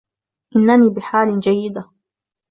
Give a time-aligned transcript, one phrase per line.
[0.55, 1.83] اننی بحال جیده.